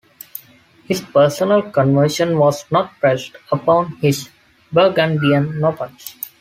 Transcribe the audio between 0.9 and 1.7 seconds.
personal